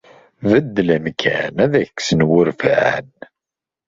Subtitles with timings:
[0.51, 3.07] Beddel amkan ad ak-kksen wurfan.